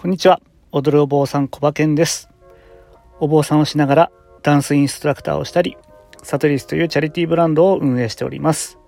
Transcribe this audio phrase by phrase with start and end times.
[0.00, 0.40] こんにちは。
[0.70, 2.30] 踊るお坊さん小馬健です。
[3.18, 4.12] お坊さんをしながら
[4.44, 5.76] ダンスインストラクターをしたり、
[6.22, 8.78] サトリスというチャリティーブランドを運営しております。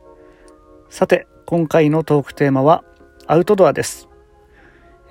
[0.88, 2.84] さて、今回のトークテーマは
[3.26, 4.08] アウトドアです。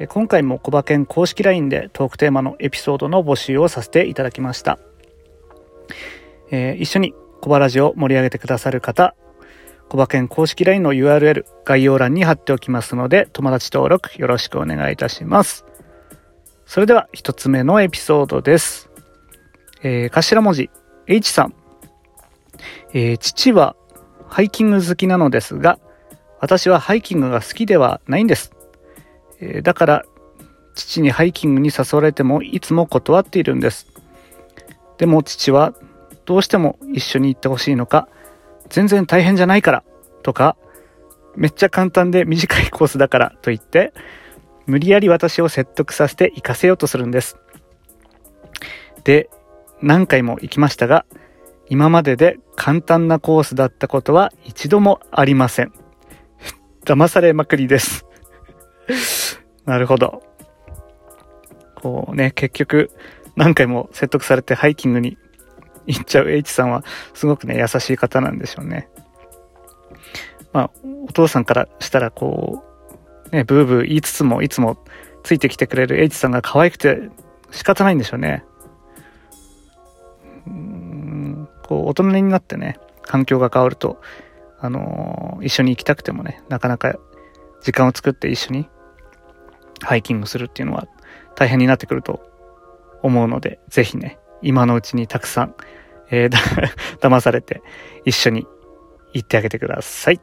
[0.08, 4.80] 今回も小馬健公式 LINE でトークテーマのエピソードの募集をさせていただきました。
[6.50, 9.16] えー、一緒に小馬ラジオを盛り上げてくださる方、
[9.90, 15.66] 小馬健公式 LINE の URL 概要欄に貼っておきますので、友達登録よろしくお願いいたします。
[16.70, 18.92] それでは一つ目のエピソードです。
[19.82, 20.70] えー、頭文字
[21.08, 21.56] H さん、
[22.94, 23.76] えー、父は
[24.28, 25.80] ハイキング好きなのですが、
[26.40, 28.54] 私はハイキングが好きではないんです。
[29.40, 30.06] えー、だから、
[30.76, 33.88] 父にハイキングに誘われてもいつも断っているんです。
[35.00, 35.74] でも父は
[36.26, 38.08] どうしても一緒に行ってほしいのか、
[38.70, 39.84] 全然大変じゃないから
[40.22, 40.56] とか、
[41.36, 43.92] めっちゃ簡単で短いコースだからと言って、
[44.70, 47.38] 無理やり私を説得させて行かせようとするんです。
[49.04, 49.32] で、
[49.82, 51.08] 何回も行きましたが、
[51.70, 55.74] 今までで簡単なコースだったことは一度もありません。
[56.86, 58.06] 騙されまくりです。
[59.66, 60.22] なるほど。
[61.74, 62.92] こうね、結局
[63.36, 65.18] 何回も説得されてハイキングに
[65.88, 66.84] 行っちゃう H さんは
[67.16, 68.88] すごくね、優しい方なんでしょうね。
[70.54, 70.72] まあ、
[71.08, 72.69] お父さんからしたらこう、
[73.32, 74.78] ね、ブーブー言いつつも、いつも
[75.24, 77.10] ついてきてくれる H さんが可愛くて
[77.52, 78.44] 仕方ないんでしょうね。
[80.48, 84.02] うん、こう、大人になってね、環境が変わると、
[84.60, 86.96] あのー、一緒に行きたくてもね、なかなか
[87.62, 88.70] 時間を作って一緒に
[89.82, 90.88] ハイキングするっていうのは
[91.36, 92.22] 大変になってくると
[93.02, 95.56] 思うので、ぜひね、今のうちにたくさん、
[96.12, 96.30] えー、
[97.00, 97.62] 騙されて
[98.06, 98.48] 一緒に
[99.14, 100.20] 行ってあげてください。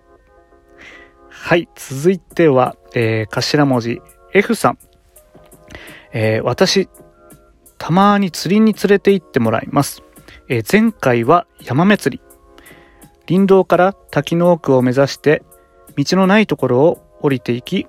[1.38, 4.02] はい、続いては、えー、頭文字
[4.34, 4.78] F さん。
[6.12, 6.88] えー、私、
[7.78, 10.02] たまに釣りに連れて行ってもらいます。
[10.48, 12.22] えー、前回は山目釣り。
[13.28, 15.44] 林道から滝の奥を目指して、
[15.96, 17.86] 道のないところを降りていき、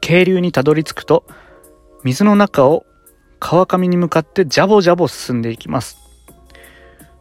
[0.00, 1.24] 渓流にたどり着くと、
[2.02, 2.84] 水の中を
[3.38, 5.96] 川上に向かってジャボジャボ進んでいきます。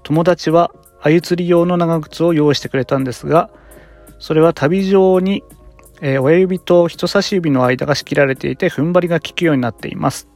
[0.02, 3.52] 友達は鮎釣り用の長靴を用意してくれたんですが、
[4.20, 5.44] それは旅上に、
[6.02, 10.28] えー、親指と人差し指の間が仕切られていて踏ん張りが効くようになっています。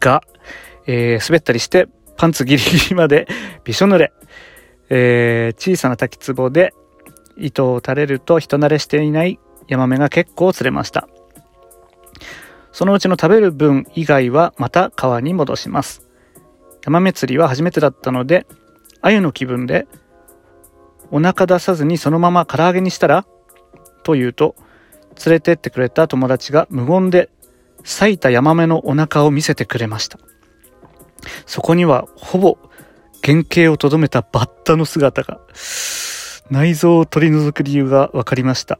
[0.00, 0.22] が、
[0.86, 3.28] えー、滑ったりしてパンツギリギリまで
[3.64, 4.12] びしょ濡れ。
[4.90, 6.72] えー、小さな滝壺で
[7.36, 9.38] 糸を垂れると人慣れしていない
[9.68, 11.08] ヤマメが結構釣れました。
[12.72, 16.02] そのうちの食べる分以外はまた川に戻します。
[16.84, 18.46] ヤマメ釣りは初めてだったので、
[19.02, 19.86] 鮎の気分で
[21.10, 23.26] お腹出さずにそのまま唐揚げにしたら
[24.02, 24.54] と言うと、
[25.24, 27.30] 連れてってくれた友達が無言で
[27.82, 30.18] 裂いたヤマメのお腹を見せてくれました。
[31.46, 32.58] そこにはほぼ
[33.24, 35.40] 原型をとどめたバッタの姿が、
[36.50, 38.78] 内臓を取り除く理由が分かりました。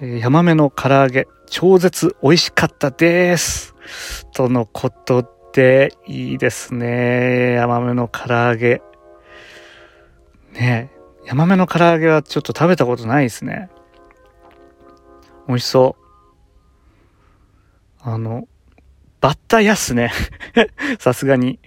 [0.00, 3.74] ヤマメの唐揚げ、超絶美味しかったです。
[4.34, 7.52] とのことで、いいですね。
[7.52, 8.82] ヤマメの唐揚げ。
[10.52, 10.91] ね
[11.24, 13.70] ヤマメの唐揚げはちょっと食べたことないですね。
[15.46, 16.02] 美味しそう。
[18.00, 18.48] あの、
[19.20, 20.10] バッタヤっすね。
[20.98, 21.60] さすがに。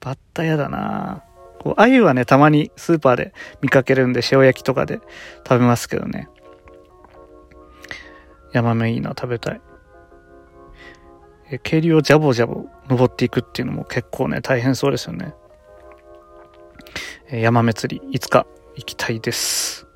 [0.00, 1.24] バッタヤだな
[1.58, 5.00] こう、鮎はね、たまにスーパーで見かけるんで、塩焼きとかで
[5.46, 6.28] 食べますけどね。
[8.52, 9.60] ヤマメいいな、食べたい。
[11.50, 15.34] え、渓流をジャボジャボ登っていくっていうのも結構ね、大変そうですよね。
[17.28, 18.46] え、山祭り、いつか
[18.76, 19.86] 行きたいです。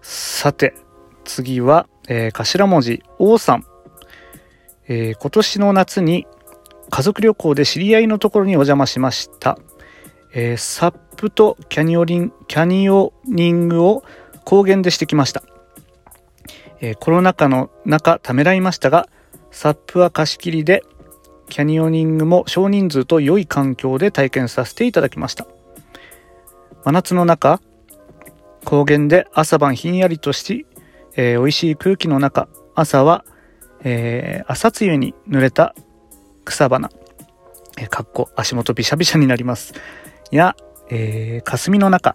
[0.00, 0.74] さて、
[1.24, 3.64] 次は、えー、頭文字、王さん。
[4.88, 6.26] えー、今年の夏に
[6.90, 9.58] 家族旅行で知り合いのところにお邪魔しました。
[10.34, 14.02] えー、サップとキャニオリン、キャニオニングを
[14.44, 15.42] 高原でしてきました。
[16.80, 19.08] えー、コロナ禍の中ためらいましたが、
[19.52, 20.82] サップは貸し切りで、
[21.48, 25.46] キャニオニングも少人数と良い環境で体験させていただきました。
[26.84, 27.60] 真夏の中、
[28.64, 30.66] 高原で朝晩ひんやりとし、
[31.14, 33.24] えー、美味しい空気の中、朝は、
[33.84, 35.76] えー、朝露に濡れた
[36.44, 36.90] 草花、
[37.78, 39.74] えー、かっこ足元びしゃびしゃになります。
[40.32, 40.56] や、
[40.90, 42.14] えー、霞の中、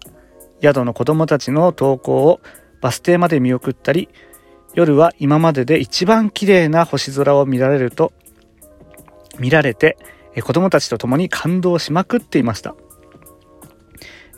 [0.60, 2.40] 宿の子供たちの登校を
[2.82, 4.10] バス停まで見送ったり、
[4.74, 8.12] 夜は今までで一番綺麗な星空を見られると、
[9.38, 9.96] 見られて、
[10.42, 12.74] 子供たちと共に感動しまくっていました。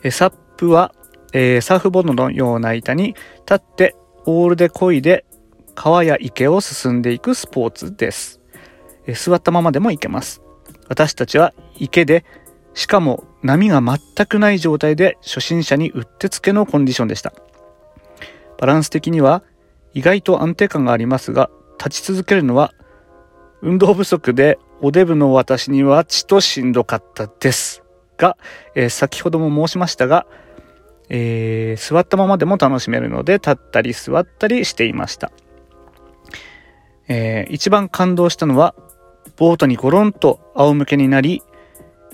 [0.09, 0.93] サップは、
[1.33, 3.95] えー、サーフボードのような板に立って
[4.25, 5.25] オールで漕いで
[5.75, 8.41] 川や池を進んでいくスポーツです。
[9.07, 10.41] え座ったままでも行けます。
[10.87, 12.25] 私たちは池で、
[12.73, 17.33] しかも波が全くない状態で初心者にうってつけのコンディションでした。
[18.57, 19.43] バランス的には
[19.93, 21.49] 意外と安定感がありますが、
[21.83, 22.73] 立ち続けるのは
[23.61, 27.80] 運動不足でおデブの私にはちとしんどかったです。
[28.21, 28.37] が、
[28.75, 30.27] えー、先ほども申しましたが、
[31.09, 35.31] えー、座ったままでも楽しめるので立ったり座ったりしていました。
[37.09, 38.75] えー、一番感動したのは
[39.35, 41.41] ボートにゴロンと仰向けになり、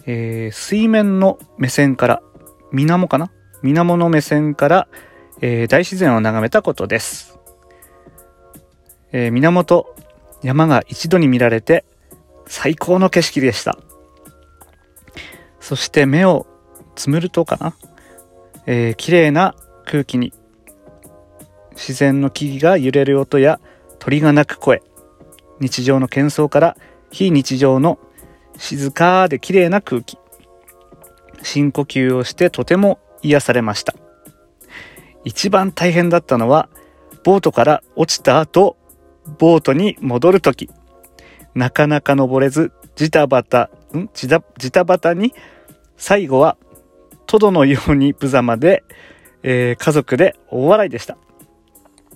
[0.05, 2.23] えー、水面の目線から
[2.71, 3.29] 水面かな？
[3.61, 4.87] 水面の目線から、
[5.41, 7.37] えー、大自然を眺めたことです。
[9.11, 9.93] えー、源
[10.41, 11.85] 山が一度に見られて
[12.47, 13.77] 最高の景色でした。
[15.67, 16.47] そして目を
[16.95, 17.75] つむるとかな、
[18.67, 19.53] えー、綺麗な
[19.83, 20.31] 空気に
[21.71, 23.59] 自然の木々が揺れる音や
[23.99, 24.81] 鳥が鳴く声、
[25.59, 26.77] 日常の喧騒から
[27.11, 27.99] 非日常の
[28.57, 30.17] 静かで綺麗な空気、
[31.43, 33.93] 深呼吸をしてとても癒されました。
[35.25, 36.69] 一番大変だったのは、
[37.25, 38.77] ボートから落ちた後、
[39.37, 40.69] ボートに戻るとき、
[41.55, 44.09] なかなか登れず、ジタバタ、ん？
[44.13, 45.33] ジタ、ジタバタに、
[45.97, 46.57] 最後は、
[47.25, 48.83] トドのように無様で、
[49.43, 51.17] えー、家族で大笑いでした。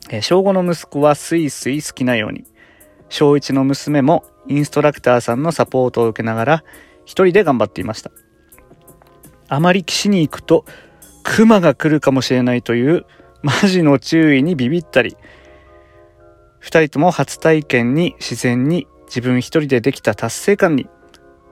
[0.10, 2.45] えー、小5の息子はスイスイ好きなように、
[3.10, 6.63] 小1の娘もインストラクターさんのサポートを受けながら、
[7.06, 8.12] 一人で頑張っていました。
[9.50, 10.63] あまり岸に行くと、
[11.24, 13.06] 熊が来るかもしれないという、
[13.42, 15.18] マジの注意にビビったり、
[16.60, 20.88] 二人とも初体験に自然に自分一人でできた達成感に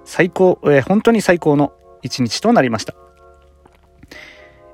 [0.05, 2.95] 最高、えー、本当に最高の一日となりました。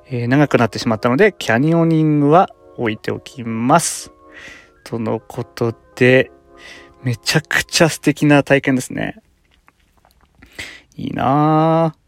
[0.08, 4.12] えー、長くなってしまったので、キャニオニングは置いておきます。
[4.84, 6.32] とのことで、
[7.04, 9.22] めちゃくちゃ素敵な体験ですね。
[10.96, 12.00] いいなぁ。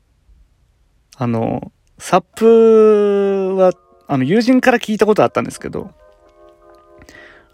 [1.19, 3.73] あの、サップは、
[4.07, 5.91] あの、友人から聞いたことあったんですけど、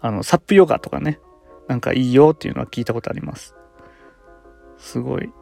[0.00, 1.18] あの、サップヨガとかね、
[1.66, 3.54] なんかいいよっていうのは聞いたことあります。
[4.76, 5.32] すごい。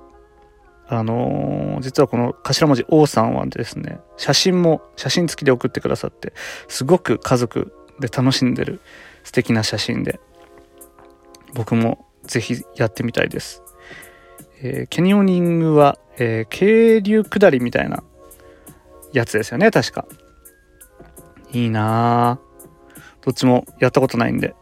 [0.89, 6.33] あのー、実はこの頭文字 O さんはですね、写真も、写真付きで送ってくださって、
[6.69, 8.81] すごく家族で楽しんでる
[9.25, 10.21] 素敵な写真で、
[11.55, 13.63] 僕もぜひやってみたいです。
[14.63, 18.03] えー、キャニオニングは、えー、渓流下りみたいな
[19.13, 20.07] やつですよね、確か。
[21.53, 22.53] いいなぁ。
[23.25, 24.55] どっちもやったことないんで、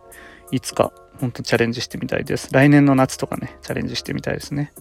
[0.51, 2.53] いつかほんとチャレンジしてみたいです。
[2.53, 4.73] 来年の夏とかね、チャレンジしてみたいですね。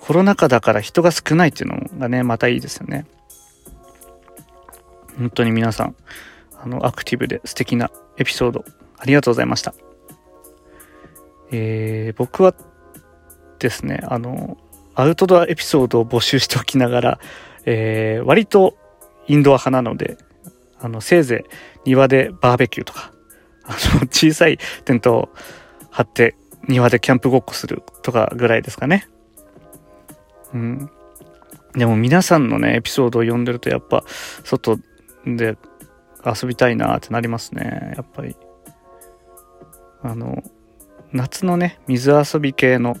[0.00, 3.06] コロナ禍だから人が少ないっていうのがね、またいいですよね。
[5.18, 5.96] 本当に皆さん、
[6.60, 8.64] あの、アクティブで素敵なエピソード、
[8.98, 9.74] ありがとうございました。
[11.50, 12.54] えー、僕は
[13.58, 14.58] ですね、あの、
[14.94, 17.20] アウトドアエピソードを募集しておきながら、
[17.64, 18.76] えー、割と
[19.26, 20.18] インドア派なので、
[20.80, 21.44] あの、せいぜ
[21.84, 23.12] い庭でバーベキューとか、
[23.64, 25.28] あの、小さいテントを
[25.90, 26.36] 張って
[26.68, 29.08] 庭でキャンプごっこするとかぐらいですかね。
[30.54, 30.90] うん。
[31.74, 34.04] でも皆さんのね、エピソードを読んでるとやっぱ
[34.44, 34.78] 外
[35.24, 35.56] で
[36.24, 37.92] 遊びたいなってなりますね。
[37.96, 38.36] やっぱり。
[40.02, 40.42] あの、
[41.12, 42.96] 夏のね、水遊び系の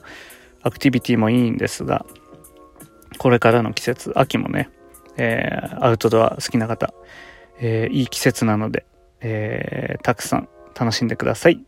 [0.62, 2.04] アクティビティもいいんですが、
[3.18, 4.70] これからの季節、秋もね、
[5.16, 6.92] えー、アウトドア好きな方、
[7.60, 8.86] えー、いい季節なので、
[9.20, 11.64] えー、たくさん楽しんでください。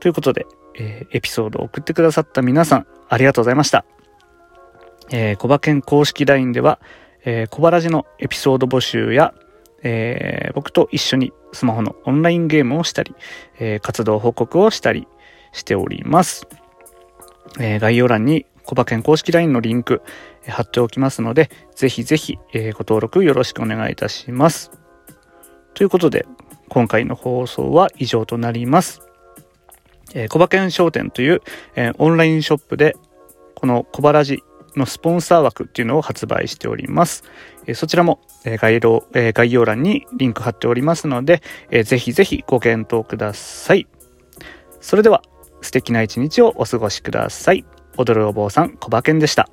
[0.00, 0.46] ということで、
[0.76, 3.84] えー、エピソードを送ってくださった皆さん、ありがとうございました。
[5.10, 6.80] えー、小馬券公式 LINE では、
[7.24, 9.34] えー、小原寺のエピソード募集や、
[9.84, 13.14] えー、僕と一緒にスマホのオンラインゲームをしたり、
[13.60, 15.06] えー、活動報告をしたり
[15.52, 16.48] しております。
[17.60, 20.02] えー、概要欄に小馬券公式 LINE のリンク、
[20.44, 24.72] え、貼っておきますので、ぜひぜひ、えー、ご登録よろしくお願いいたします。
[25.74, 26.26] ということで、
[26.68, 29.02] 今回の放送は以上となります。
[30.14, 31.42] えー、小馬券商店という、
[31.76, 32.96] えー、オンラインショップで、
[33.64, 34.42] この小腹寺
[34.76, 37.24] のスポンサー枠っていうのを発売しております。
[37.66, 41.40] え、そちらも、え概要、え、概要欄にリンク貼っておりますので、
[41.70, 43.86] えー、ぜひぜひご検討ください。
[44.82, 45.22] それでは、
[45.62, 47.64] 素敵な一日をお過ごしください。
[47.96, 49.48] 踊るお坊さん、小馬健でした。